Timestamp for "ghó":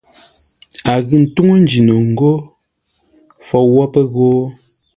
4.13-4.29